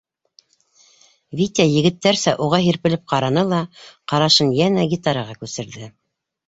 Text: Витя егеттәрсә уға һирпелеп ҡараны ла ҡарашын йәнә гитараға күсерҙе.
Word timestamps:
Витя 1.41 1.67
егеттәрсә 1.73 2.35
уға 2.47 2.63
һирпелеп 2.69 3.05
ҡараны 3.15 3.47
ла 3.53 3.63
ҡарашын 4.15 4.55
йәнә 4.63 4.91
гитараға 4.97 5.43
күсерҙе. 5.45 5.97